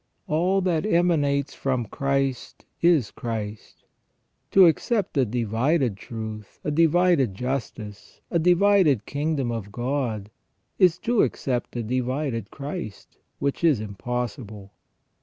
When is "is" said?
2.81-3.11, 10.79-10.97, 13.63-13.79